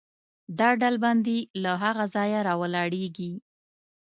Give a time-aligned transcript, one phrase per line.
[0.59, 3.31] دا ډلبندي له هغه ځایه راولاړېږي.